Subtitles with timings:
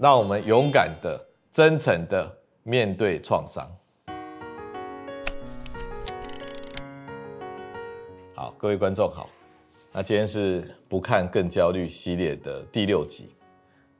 [0.00, 1.22] 让我们勇敢的、
[1.52, 3.70] 真诚的面对创伤。
[8.34, 9.28] 好，各位观众好，
[9.92, 13.28] 那今天是不看更焦虑系列的第六集，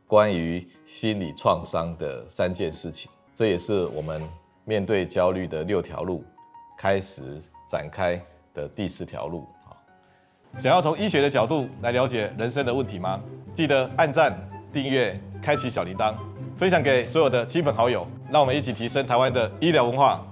[0.06, 4.27] 关于心理创伤的三件事情，这也是我们
[4.64, 6.25] 面对焦虑的六条路
[6.79, 8.19] 开始展开
[8.55, 9.46] 的第四条路。
[10.59, 13.21] 想要从医学的角度来了解人生的问题吗？
[13.55, 14.35] 记得按赞、
[14.73, 16.14] 订阅、开启小铃铛，
[16.57, 20.25] 分享给所有的亲朋好友，让我们一起提升台湾的医疗文化。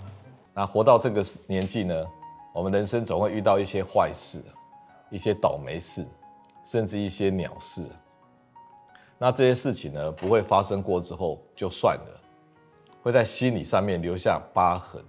[0.54, 2.04] 那活到这个年纪呢，
[2.52, 4.42] 我们人生总会遇到一些坏事、
[5.10, 6.06] 一些倒霉事，
[6.64, 7.84] 甚至一些鸟事。
[9.18, 12.20] 那这些事情呢，不会发生过之后就算了，
[13.02, 15.02] 会在心理上面留下疤痕，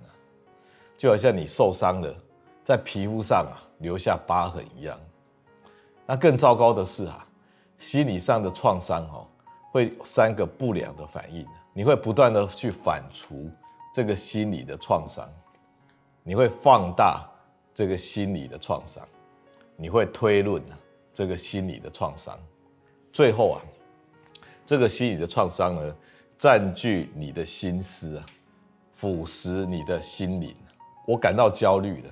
[0.98, 2.16] 就好像你受伤了，
[2.64, 3.66] 在皮肤上啊。
[3.80, 5.00] 留下疤痕一样，
[6.05, 7.25] 那更糟糕的是啊，
[7.77, 9.25] 心理上的创伤哦，
[9.72, 13.50] 会有三个不良的反应，你会不断的去反刍
[13.94, 15.28] 这个心理的创伤，
[16.23, 17.28] 你会放大
[17.73, 19.08] 这个心理的创伤，
[19.76, 20.61] 你会推论
[21.14, 22.38] 这个心理的创伤，
[23.11, 23.61] 最后啊，
[24.66, 25.95] 这个心理的创伤呢，
[26.38, 28.26] 占据你的心思啊，
[28.95, 30.56] 腐蚀你的心灵，
[31.06, 32.11] 我感到焦虑了。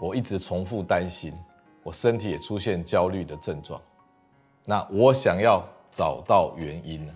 [0.00, 1.34] 我一直重复担心，
[1.82, 3.82] 我身体也出现焦虑的症状。
[4.64, 5.60] 那我想要
[5.98, 7.12] 找到原因呢？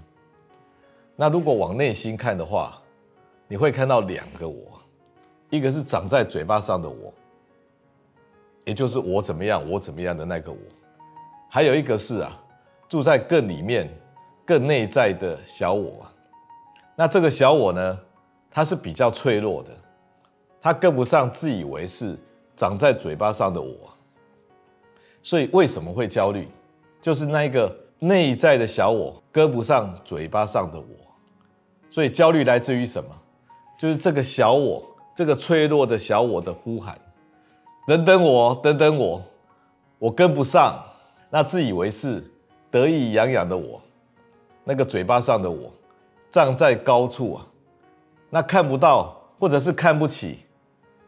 [1.14, 2.82] 那如果往内心看的话，
[3.46, 4.80] 你会看到两个我，
[5.50, 7.14] 一个是长在嘴巴上的我，
[8.64, 10.58] 也就是我怎么样，我怎么样的那个我；
[11.48, 12.36] 还有一个是啊，
[12.88, 13.88] 住在更里面、
[14.44, 16.04] 更内在的小我。
[16.96, 18.00] 那这个小我呢，
[18.50, 19.70] 它是比较脆弱的，
[20.60, 22.18] 它跟不上自以为是。
[22.54, 23.90] 长在嘴巴上的我，
[25.22, 26.46] 所以为什么会焦虑？
[27.00, 27.74] 就是那一个
[28.04, 30.86] 内在的小我跟不上嘴巴上的我，
[31.88, 33.10] 所以焦虑来自于什么？
[33.78, 34.82] 就是这个小我，
[35.14, 36.98] 这个脆弱的小我的呼喊
[37.86, 39.22] ：“等等我，等等我，
[40.00, 40.82] 我跟不上。”
[41.30, 42.28] 那自以为是、
[42.72, 43.80] 得意洋洋的我，
[44.64, 45.72] 那个嘴巴上的我，
[46.28, 47.46] 站在高处啊，
[48.30, 50.40] 那看不到或者是看不起。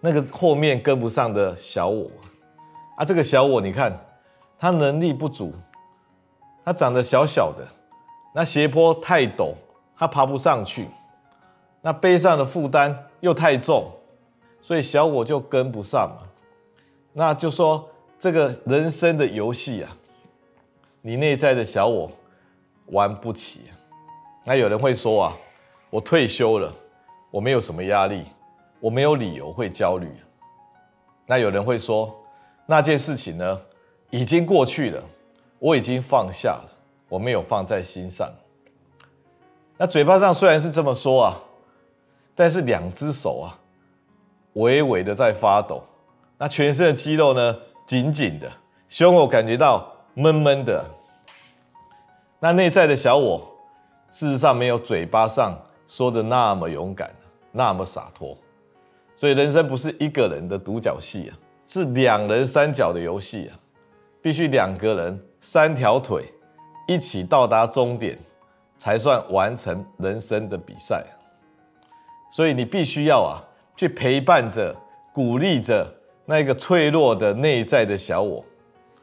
[0.01, 2.09] 那个后面跟不上的小我
[2.97, 3.99] 啊，这个小我，你看，
[4.59, 5.53] 他能力不足，
[6.65, 7.67] 他长得小小的，
[8.35, 9.53] 那斜坡太陡，
[9.97, 10.89] 他爬不上去，
[11.83, 13.91] 那背上的负担又太重，
[14.61, 16.27] 所以小我就跟不上嘛。
[17.13, 17.89] 那就说
[18.19, 19.97] 这个人生的游戏啊，
[21.03, 22.11] 你内在的小我
[22.87, 23.63] 玩不起。
[24.45, 25.37] 那有人会说啊，
[25.91, 26.73] 我退休了，
[27.31, 28.25] 我没有什么压力。
[28.81, 30.07] 我没有理由会焦虑。
[31.25, 32.15] 那有人会说，
[32.67, 33.61] 那件事情呢，
[34.11, 35.03] 已经过去了，
[35.65, 36.71] 我已经放下了，
[37.09, 38.31] 我没有放在心上。
[39.79, 41.41] 那嘴巴上虽然是这么说啊，
[42.35, 43.57] 但是两只手啊，
[44.53, 45.83] 微微的在发抖。
[46.37, 48.53] 那全身的肌肉呢，紧紧的，
[48.91, 50.85] 胸口感觉到闷闷的。
[52.41, 53.41] 那内在的小我，
[54.11, 55.59] 事实上没有嘴巴上
[55.89, 57.11] 说的那么勇敢，
[57.51, 58.37] 那么洒脱。
[59.17, 61.33] 所以人生不是一个人的独角戏啊，
[61.67, 63.57] 是两人三角的游戏啊，
[64.25, 66.25] 必须两个人三条腿
[66.89, 68.19] 一起到达终点，
[68.79, 71.05] 才算完成人生的比赛。
[72.31, 73.45] 所以你必须要啊，
[73.77, 74.75] 去陪伴着、
[75.13, 75.87] 鼓励着
[76.25, 78.43] 那个脆弱的内在的小我，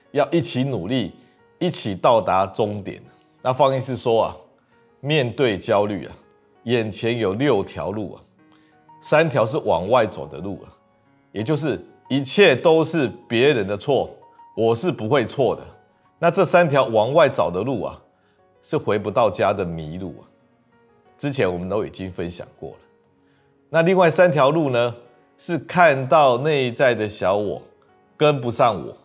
[0.10, 1.14] 要一起努力，
[1.60, 3.00] 一起到达终点。
[3.44, 4.36] 那方医师说啊，
[5.02, 6.18] 面对焦虑啊，
[6.64, 8.22] 眼前有六条路啊。
[9.02, 10.74] 三条是往外走的路啊，
[11.32, 14.10] 也就是一切都是别人的错，
[14.56, 15.62] 我是不会错的。
[16.20, 18.02] 那这三条往外找的路啊，
[18.62, 20.24] 是回不到家的迷路啊。
[21.18, 22.78] 之前我们都已经分享过了。
[23.70, 24.96] 那另外三条路呢，
[25.38, 27.62] 是看到内在的小我
[28.18, 28.96] 跟不上我。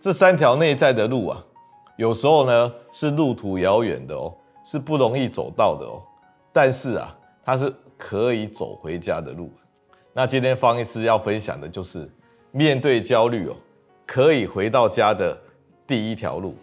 [0.00, 1.44] 这三条内在的路啊，
[1.96, 4.34] 有时候呢是路途遥远的哦，
[4.64, 6.02] 是不容易走到的哦。
[6.52, 7.72] 但是啊，它是。
[8.00, 9.50] 可以走回家的路。
[10.12, 12.08] 那今天方医师要分享的就是
[12.52, 13.56] 面对焦虑哦，
[14.08, 15.38] 可以回到家的
[15.86, 16.56] 第一条路，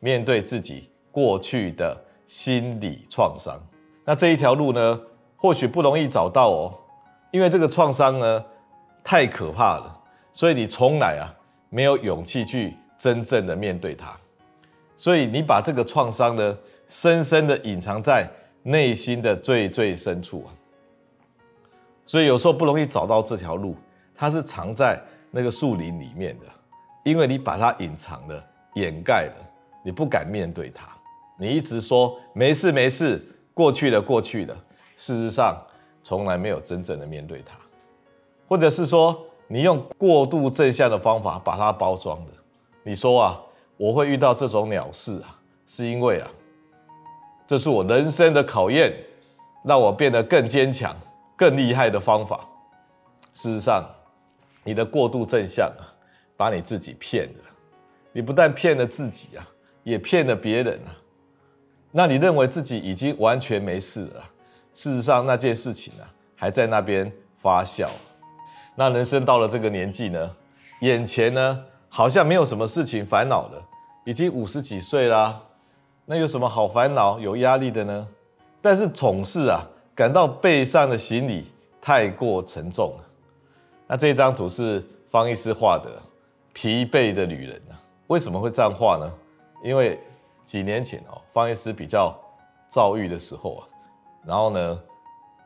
[0.00, 1.96] 面对自己过去的
[2.26, 3.56] 心理创伤。
[4.04, 5.00] 那这一条路呢，
[5.36, 6.74] 或许不容易找到哦，
[7.30, 8.44] 因为这个创伤呢
[9.04, 9.96] 太可怕了，
[10.32, 11.30] 所以你从来啊
[11.70, 14.14] 没有勇气去真正的面对它，
[14.96, 16.58] 所以你把这个创伤呢
[16.88, 18.28] 深深的隐藏在。
[18.64, 20.50] 内心的最最深处啊，
[22.04, 23.74] 所以有时候不容易找到这条路，
[24.14, 26.46] 它是藏在那个树林里面的，
[27.04, 28.44] 因为你把它隐藏了、
[28.74, 29.34] 掩盖了，
[29.82, 30.88] 你不敢面对它。
[31.38, 34.56] 你一直说没事没事，过去了过去了，
[34.96, 35.56] 事实上
[36.02, 37.56] 从来没有真正的面对它，
[38.48, 42.32] 或者是说你用过度正向的方法把它包装的。
[42.82, 43.40] 你说啊，
[43.76, 46.28] 我会遇到这种鸟事啊，是因为啊，
[47.46, 48.92] 这是我人生的考验，
[49.62, 50.96] 让我变得更坚强、
[51.36, 52.40] 更厉害的方法。
[53.32, 53.84] 事实上，
[54.68, 55.96] 你的过度正向啊，
[56.36, 57.40] 把你自己骗了。
[58.12, 59.48] 你不但骗了自己啊，
[59.82, 60.92] 也骗了别人啊。
[61.90, 64.22] 那你认为自己已经完全没事了，
[64.74, 66.04] 事实上那件事情啊，
[66.36, 67.10] 还在那边
[67.40, 67.88] 发酵。
[68.74, 70.36] 那人生到了这个年纪呢，
[70.82, 73.66] 眼前呢，好像没有什么事情烦恼了，
[74.04, 75.40] 已经五十几岁啦，
[76.04, 78.06] 那有什么好烦恼、有压力的呢？
[78.60, 81.46] 但是总是啊，感到背上的行李
[81.80, 83.04] 太过沉重了。
[83.88, 86.00] 那这张图是方医师画的
[86.52, 87.74] 疲惫的女人啊，
[88.08, 89.10] 为什么会这样画呢？
[89.64, 89.98] 因为
[90.44, 92.14] 几年前哦，方医师比较
[92.68, 93.68] 躁郁的时候啊，
[94.26, 94.80] 然后呢，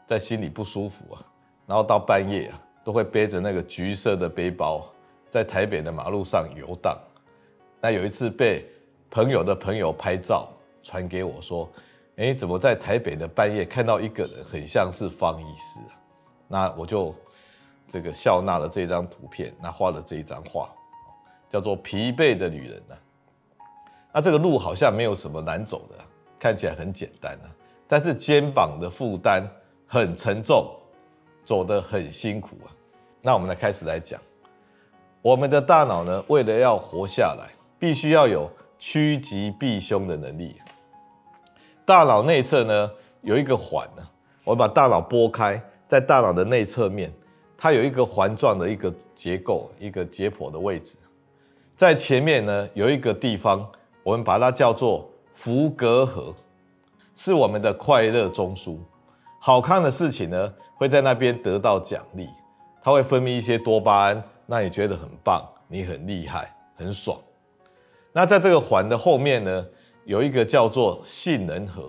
[0.07, 1.25] 在心里不舒服啊，
[1.67, 4.85] 然后到半夜啊，都会背着那个橘色的背包。
[5.31, 6.95] 在台北的马路上游荡，
[7.81, 8.67] 那有一次被
[9.11, 10.47] 朋友的朋友拍照
[10.83, 11.67] 传给我说
[12.17, 15.97] ：“诶，怎么在台北的半夜看到一个人，很像是方医师啊？”
[16.49, 17.15] 那我就
[17.93, 20.71] 这个笑纳了这张图片，那画了这一张画，
[21.47, 22.97] 叫做“疲惫的女人”啊。
[24.15, 25.97] 那这个路好像没有什么难走的，
[26.39, 27.53] 看起来很简单啊，
[27.87, 29.47] 但是肩膀的负担
[29.87, 30.75] 很沉重，
[31.45, 32.73] 走得很辛苦啊。
[33.21, 34.19] 那我们来开始来讲。
[35.21, 40.57] 我们的大脑呢，为了要活下来，必须要有趋吉避凶的能力。
[41.85, 42.91] 大脑内侧呢，
[43.21, 44.03] 有一个环呢，
[44.45, 47.13] 我们把大脑拨开，在大脑的内侧面，
[47.63, 50.97] 它有一个环状的一个结构，一个解剖的位置。
[51.77, 53.65] 在前面呢，有一个地方，
[54.03, 56.35] 我们把它叫做福格核，
[57.15, 58.79] 是我们的快乐中枢。
[59.39, 62.29] 好看的事情呢，会在那边得到奖励，
[62.83, 64.21] 它会分泌一些多巴胺。
[64.45, 67.17] 那你觉得很棒，你很厉害，很爽。
[68.13, 69.65] 那在这个环的后面呢，
[70.05, 71.89] 有一个叫做杏仁核，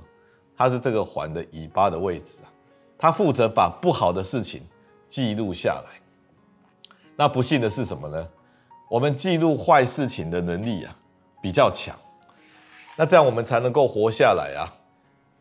[0.56, 2.54] 它是这个环的尾巴的位置啊。
[2.96, 4.62] 它负责把不好的事情
[5.14, 6.02] 记录下来。
[7.16, 8.28] 那不幸的是什么呢？
[8.90, 10.96] 我们记录坏事情的能力啊
[11.40, 11.96] 比较强。
[12.96, 14.66] 那这样我们才能够活下来啊，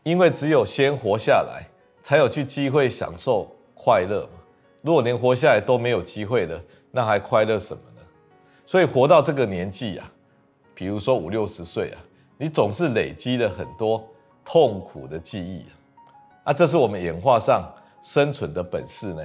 [0.03, 1.65] 因为只有先活下来，
[2.03, 4.43] 才有去机会享受快乐嘛。
[4.83, 8.01] 如果连活下来都没有机会的，那还快乐什么呢？
[8.67, 10.07] 所以活到这个年纪啊，
[10.75, 11.97] 比如说五六十岁啊，
[12.37, 14.07] 你总是累积了很多
[14.45, 15.73] 痛苦的记忆啊，
[16.43, 17.67] 啊，这是我们演化上
[18.03, 19.23] 生存的本事呢。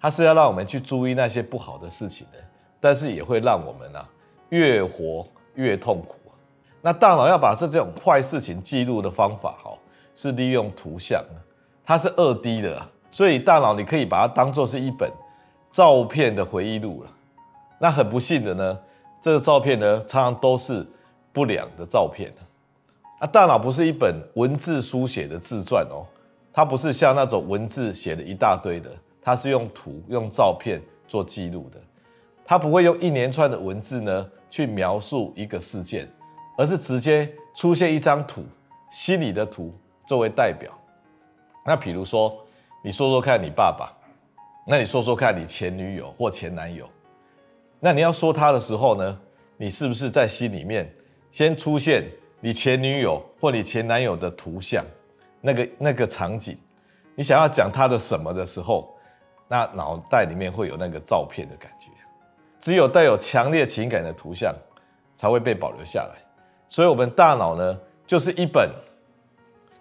[0.00, 2.38] 它是要让我们去注意那些不好的事情的，
[2.80, 4.08] 但是也会让我们啊
[4.48, 6.32] 越活越痛苦啊。
[6.80, 9.72] 那大脑要把这这种坏事情记录的方法，哈，
[10.14, 11.22] 是利用图像，
[11.84, 12.80] 它是二 D 的，
[13.10, 15.10] 所以大脑你可以把它当做是一本。
[15.72, 17.10] 照片的回忆录了，
[17.78, 18.76] 那很不幸的呢，
[19.20, 20.84] 这个照片呢，常常都是
[21.32, 22.34] 不良的照片
[23.20, 23.24] 啊。
[23.24, 26.02] 大脑不是一本文字书写的自传哦，
[26.52, 28.90] 它不是像那种文字写了一大堆的，
[29.30, 31.80] 它是用图、用照片做记录的。
[32.44, 36.08] 它不会用一连串的文字呢去描述一个事件，
[36.58, 38.44] 而是直接出现一张图，
[38.90, 39.72] 心里的图
[40.04, 40.76] 作为代表。
[41.64, 42.44] 那比如说，
[42.82, 43.96] 你说说看你爸爸。
[44.66, 46.88] 那你说说看你前女友或前男友，
[47.78, 49.20] 那你要说他的时候呢，
[49.56, 50.92] 你是不是在心里面
[51.30, 52.04] 先出现
[52.40, 54.84] 你前女友或你前男友的图像，
[55.40, 56.58] 那个那个场景，
[57.14, 58.92] 你想要讲他的什么的时候，
[59.52, 61.88] 那脑袋里面会有那个照片的感觉。
[62.60, 64.54] 只有带有强烈情感的图像
[65.16, 66.20] 才会被保留下来，
[66.68, 67.76] 所以我们大脑呢，
[68.06, 68.70] 就是一本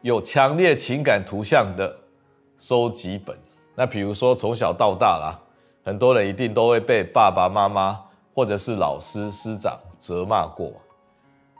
[0.01, 1.93] 有强烈情感图像的
[2.57, 3.37] 收集本。
[3.75, 5.37] 那比如说从小到大啦，
[5.83, 7.99] 很多人一定都会被爸爸妈妈
[8.33, 10.71] 或者是老师师长责骂过。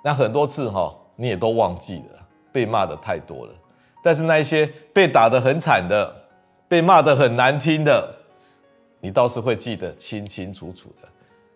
[0.02, 3.54] 那很多次哈，你也都忘记了，被骂的太多了。
[4.02, 6.16] 但是那一些被打得很惨的，
[6.70, 8.16] 被骂得很难听的，
[9.02, 11.08] 你倒是会记得清清楚楚的。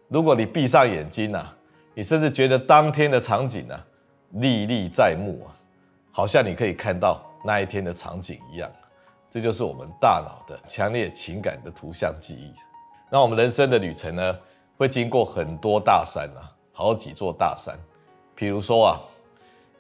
[0.08, 1.56] 如果你闭上眼睛啊，
[1.94, 3.86] 你甚至觉得当天的场景啊
[4.32, 5.54] 历历在目啊，
[6.12, 8.70] 好像你可以看到那一天的场景一样。
[9.30, 12.52] 这就是我们大脑的强烈情感的图像记忆。
[13.12, 14.40] 那我们人生的旅程呢，
[14.78, 17.78] 会经过很多大山啊，好几座大山。
[18.34, 19.00] 比如说啊，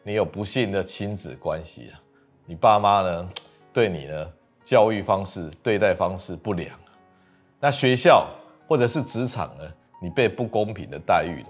[0.04, 2.00] 你有不幸的亲子关系啊，
[2.46, 3.30] 你爸妈呢
[3.72, 4.32] 对你呢
[4.63, 6.70] 教育方式、对待方式不良。
[7.60, 8.27] 那学校
[8.67, 9.63] 或者是职场呢，
[10.01, 11.50] 你被不公平的待遇了，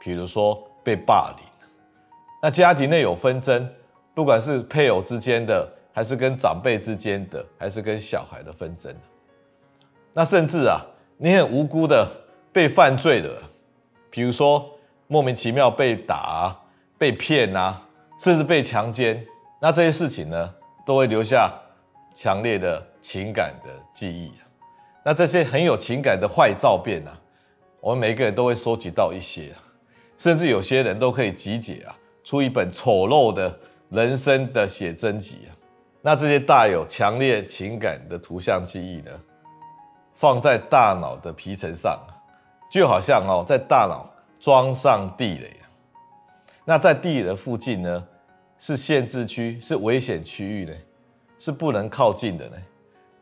[0.00, 1.46] 比如说被霸凌。
[2.42, 3.68] 那家庭内有纷争，
[4.14, 8.94] 不管是配偶之间的，还是跟长辈之间的，还是跟小孩的纷争。
[10.12, 10.80] 那甚至啊，
[11.16, 12.06] 你很无辜的
[12.52, 13.42] 被犯罪了，
[14.10, 14.70] 比如说
[15.06, 16.54] 莫名其妙被打、
[16.98, 17.82] 被骗啊，
[18.18, 19.26] 甚至被强奸，
[19.58, 20.54] 那这些事情呢，
[20.84, 21.50] 都会留下
[22.14, 24.32] 强烈的情感的记忆。
[25.04, 27.10] 那这些很有情感的坏照片呢，
[27.80, 29.52] 我们每个人都会收集到一些，
[30.16, 33.58] 甚至有些人都可以集结啊，出一本丑陋的
[33.90, 35.52] 人生的写真集啊。
[36.00, 39.10] 那这些带有强烈情感的图像记忆呢，
[40.14, 41.98] 放在大脑的皮层上，
[42.70, 45.50] 就好像哦，在大脑装上地雷。
[46.64, 48.06] 那在地雷的附近呢，
[48.58, 50.72] 是限制区，是危险区域呢，
[51.44, 52.56] 是不能靠近的呢。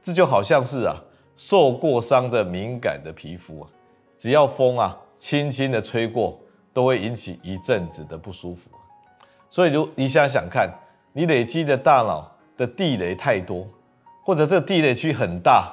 [0.01, 0.95] 这就好像是啊，
[1.37, 3.69] 受过伤的敏感的皮肤啊，
[4.17, 6.39] 只要风啊轻轻的吹过，
[6.73, 8.71] 都会引起一阵子的不舒服。
[9.51, 10.73] 所以，如你想想看，
[11.13, 13.67] 你累积的大脑的地雷太多，
[14.23, 15.73] 或者这地雷区很大。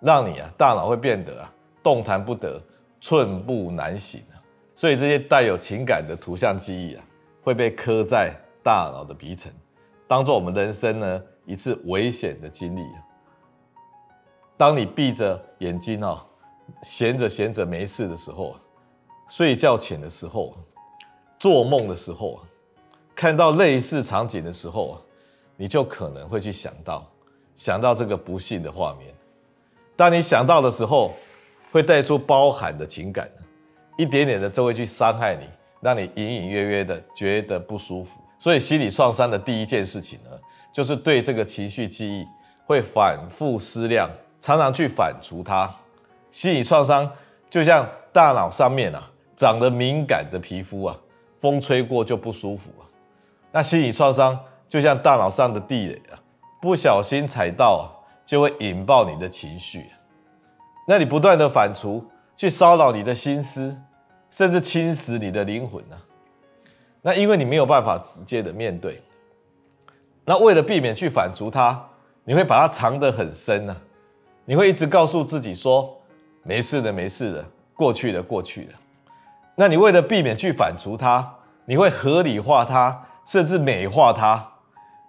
[0.00, 2.60] 让你啊，大脑会变得啊，动弹不得，
[3.02, 4.40] 寸步难行啊。
[4.74, 7.04] 所以这些带有情感的图像记忆啊，
[7.42, 8.34] 会被刻在
[8.64, 9.52] 大脑的皮层，
[10.08, 12.80] 当做我们人生呢一次危险的经历。
[14.56, 16.24] 当你闭着眼睛啊，
[16.82, 18.56] 闲着闲着没事的时候，
[19.28, 20.56] 睡觉前的时候，
[21.38, 22.40] 做梦的时候，
[23.14, 25.00] 看到类似场景的时候，
[25.56, 27.04] 你就可能会去想到，
[27.54, 29.12] 想到这个不幸的画面。
[29.96, 31.12] 当你想到的时候，
[31.72, 33.28] 会带出包含的情感，
[33.96, 35.48] 一点点的就会去伤害你，
[35.80, 38.20] 让你隐隐约约的觉得不舒服。
[38.38, 40.30] 所以心理创伤的第一件事情呢，
[40.72, 42.26] 就是对这个情绪记忆
[42.64, 44.10] 会反复思量，
[44.40, 45.72] 常常去反刍它。
[46.30, 47.10] 心理创伤
[47.50, 50.96] 就像大脑上面啊长得敏感的皮肤啊，
[51.40, 52.88] 风吹过就不舒服啊。
[53.52, 54.38] 那心理创伤
[54.68, 56.18] 就像大脑上的地雷啊，
[56.60, 58.00] 不小心踩到啊。
[58.24, 59.84] 就会引爆你的情绪，
[60.86, 62.02] 那你不断的反刍，
[62.36, 63.76] 去骚扰你的心思，
[64.30, 65.96] 甚至侵蚀你的灵魂呢？
[67.02, 69.02] 那因为你没有办法直接的面对，
[70.24, 71.88] 那为了避免去反刍它，
[72.24, 73.76] 你会把它藏得很深呢。
[74.44, 76.00] 你会一直告诉自己说，
[76.42, 78.72] 没事的，没事的，过去的，过去的。
[79.54, 84.46] 那你为了避免去反刍它，你会合理化它，甚至美化它，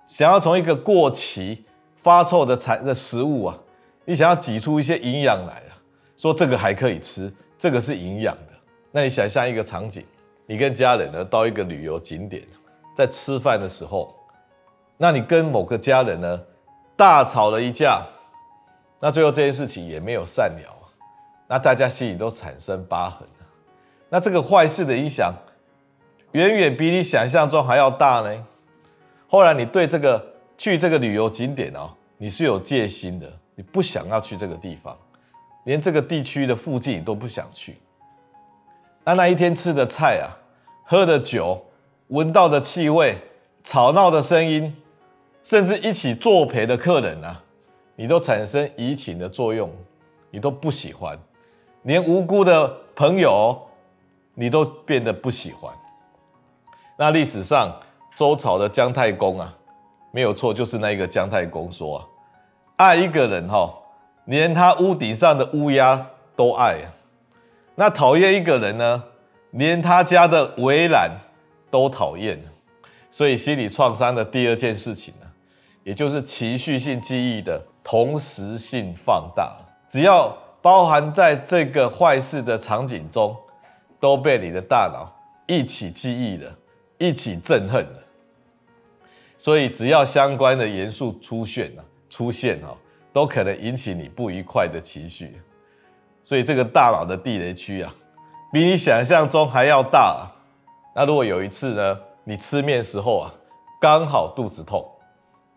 [0.07, 1.65] 想要从一个过期。
[2.03, 3.57] 发臭的产的食物啊，
[4.03, 5.71] 你想要挤出一些营养来啊，
[6.17, 8.51] 说这个还可以吃，这个是营养的。
[8.91, 10.03] 那你想象一个场景，
[10.45, 12.45] 你跟家人呢到一个旅游景点，
[12.93, 14.13] 在吃饭的时候，
[14.97, 16.41] 那你跟某个家人呢
[16.95, 18.01] 大吵了一架，
[18.99, 20.91] 那最后这件事情也没有善了，
[21.47, 23.27] 那大家心里都产生疤痕。
[24.09, 25.33] 那这个坏事的影响，
[26.31, 28.45] 远远比你想象中还要大呢。
[29.27, 30.31] 后来你对这个。
[30.55, 34.95] 去这个旅游景点哦，你是有戒心的，你不想要去这个地方，
[35.65, 37.75] 连这个地区的附近你都不想去。
[39.03, 40.29] 那那一天吃的菜啊，
[40.85, 41.65] 喝的酒，
[42.09, 43.17] 闻到的气味，
[43.63, 44.73] 吵闹的声音，
[45.43, 47.41] 甚至一起作陪的客人啊，
[47.95, 49.69] 你都产生移情的作用，
[50.31, 51.19] 你都不喜欢，
[51.83, 53.59] 连无辜的朋友，
[54.33, 55.73] 你都变得不喜欢。
[56.97, 57.77] 那历史上
[58.15, 59.55] 周朝的姜太公啊。
[60.15, 62.05] 没有错，就是那个姜太公说啊，
[62.75, 63.73] 爱一个人哈，
[64.25, 66.85] 连他屋顶上的乌鸦都爱啊。
[67.73, 69.03] 那讨厌一个人呢，
[69.49, 71.09] 连他家的围栏
[71.71, 72.39] 都讨厌。
[73.09, 75.11] 所以心理创伤的第二件事情，
[75.83, 79.55] 也就是情绪性记忆的同时性放大，
[79.89, 83.35] 只要包含在这个坏事的场景中，
[83.99, 85.11] 都被你的大脑
[85.45, 86.55] 一起记忆了，
[86.97, 87.99] 一起憎恨了。
[89.37, 92.77] 所以，只要相关的元素出现啊，出现哦，
[93.11, 95.37] 都可能引起你不愉快的情绪。
[96.23, 97.93] 所以，这个大脑的地雷区啊，
[98.53, 100.31] 比你想象中还要大。
[100.95, 103.33] 那如果有一次呢，你吃面时候啊，
[103.81, 104.89] 刚好肚子痛，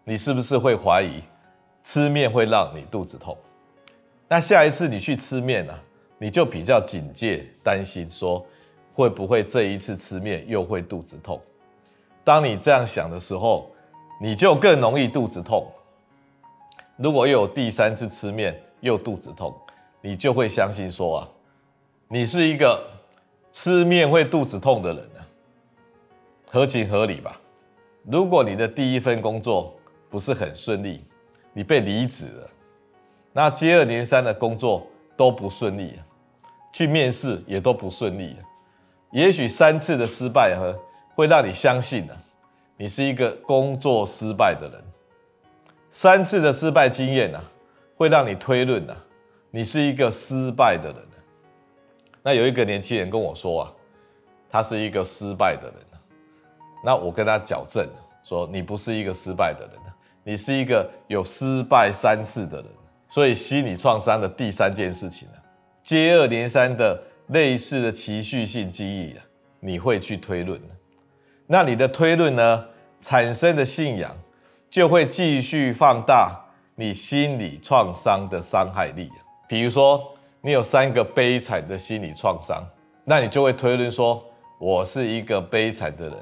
[0.09, 1.21] 你是不是会怀疑
[1.83, 3.37] 吃面会让你肚子痛？
[4.29, 5.75] 那下一次你去吃面呢，
[6.17, 8.47] 你就比较警戒，担心说
[8.95, 11.41] 会不会这一次吃面又会肚子痛？
[12.23, 13.69] 当你这样想的时候，
[14.23, 15.67] 你就更容易肚子痛。
[16.97, 19.53] 如果有第三次吃面又肚子痛，
[20.01, 21.29] 你就会相信说啊，
[22.07, 22.81] 你是一个
[23.51, 25.21] 吃面会肚子痛的人呢，
[26.49, 27.41] 合情合理吧？
[28.05, 29.75] 如果你的第一份工作
[30.09, 31.05] 不是很顺利，
[31.53, 32.51] 你被离职了，
[33.33, 34.87] 那接二连三的工作
[35.17, 35.99] 都不顺利，
[36.73, 38.37] 去面试也都不顺利，
[39.11, 40.79] 也许三次的失败和
[41.15, 42.15] 会让你相信呢。
[42.77, 44.85] 你是一个工作失败的人，
[45.91, 47.43] 三次的失败经验啊，
[47.97, 48.97] 会让你推论啊，
[49.51, 50.97] 你是一个失败的人。
[52.23, 53.73] 那有一个年轻人跟我说啊，
[54.51, 55.75] 他是一个失败的人。
[56.85, 57.89] 那我跟他矫正
[58.23, 59.86] 说，你不是一个失败的人，
[60.28, 62.66] 你是一个有失败三次的人。
[63.06, 65.35] 所以心理创伤的第三件事情呢，
[65.80, 69.23] 接二连三的类似的情绪性记忆啊，
[69.61, 70.61] 你会去推论。
[71.47, 72.64] 那你的推论呢，
[73.00, 74.16] 产生的信仰
[74.68, 76.37] 就会继续放大
[76.75, 79.09] 你心理创伤的伤害力。
[79.49, 80.02] 比如说，
[80.40, 82.66] 你有三个悲惨的心理创伤，
[83.04, 84.21] 那你就会推论说，
[84.59, 86.16] 我是一个悲惨的人，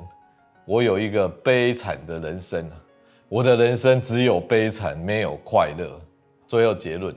[0.67, 2.71] 我有一个悲惨的人生，
[3.35, 6.01] 我的人生只有悲惨，没有快乐。
[6.47, 7.13] 最后结论，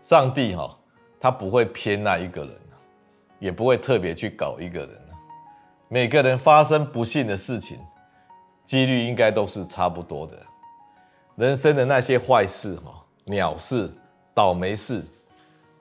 [0.00, 0.78] 上帝哈，
[1.18, 2.54] 他不会偏那一个人，
[3.40, 4.90] 也不会特别去搞一个人。
[5.88, 7.76] 每个人发生不幸的事情，
[8.64, 10.38] 几率应该都是差不多的。
[11.34, 13.90] 人生的那些坏事哈，鸟事、
[14.32, 15.04] 倒霉事，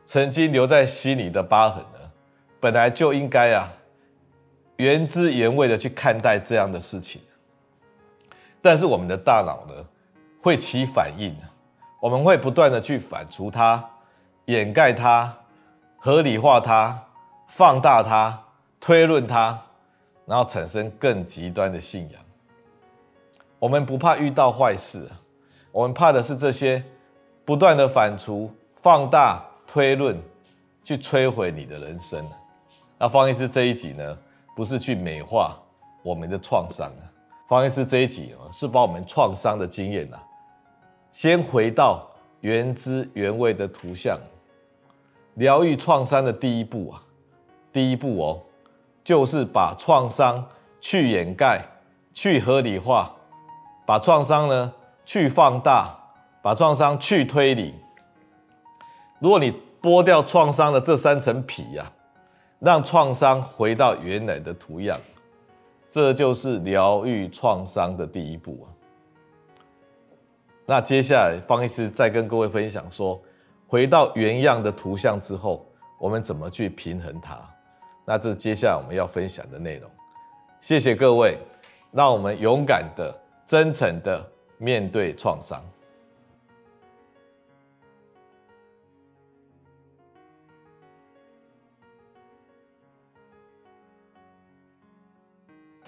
[0.05, 1.99] 曾经留在心里的疤痕呢，
[2.59, 3.71] 本来就应该啊，
[4.77, 7.21] 原汁原味的去看待这样的事情。
[8.61, 9.85] 但是我们的大脑呢，
[10.41, 11.35] 会起反应，
[11.99, 13.83] 我们会不断的去反刍它、
[14.45, 15.35] 掩盖它、
[15.97, 17.03] 合理化它、
[17.47, 18.41] 放大它、
[18.79, 19.59] 推论它。
[20.23, 22.21] 然后产生更极端的信仰。
[23.59, 25.05] 我们不怕遇到坏事，
[25.73, 26.81] 我们怕的是这些
[27.43, 28.47] 不断的反刍、
[28.81, 30.17] 放大、推论，
[30.85, 32.25] 去摧毁你的人生。
[32.97, 34.17] 那方医师这一集呢，
[34.55, 35.59] 不是去美化
[36.01, 37.03] 我们的创伤啊，
[37.51, 40.23] 方医师这一集啊，是把我们创伤的经验啊，
[41.11, 44.17] 先回到原汁原味的图像，
[45.33, 47.03] 疗愈创伤的第一步啊，
[47.73, 48.39] 第一步哦。
[49.03, 50.47] 就是把创伤
[50.79, 51.61] 去掩盖、
[52.13, 53.11] 去合理化，
[53.85, 55.93] 把创伤呢去放大，
[56.41, 57.75] 把创伤去推理。
[59.19, 61.91] 如果你剥掉创伤的这三层皮呀、啊，
[62.59, 64.97] 让创伤回到原来的图样，
[65.91, 68.67] 这就是疗愈创伤的第一步啊。
[70.65, 73.21] 那接下来方医师再跟各位分享说，
[73.67, 75.65] 回到原样的图像之后，
[75.99, 77.37] 我们怎么去平衡它？
[78.05, 79.91] 那这是接下来我们要分享的内容，
[80.61, 81.37] 谢谢各位，
[81.91, 83.13] 让我们勇敢的、
[83.45, 84.25] 真诚的
[84.57, 85.61] 面对创伤。